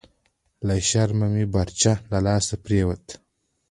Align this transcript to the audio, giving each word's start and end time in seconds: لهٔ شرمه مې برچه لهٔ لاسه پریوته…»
لهٔ 0.67 0.77
شرمه 0.89 1.27
مې 1.33 1.43
برچه 1.53 1.93
لهٔ 2.11 2.19
لاسه 2.25 2.55
پریوته…» 2.63 3.13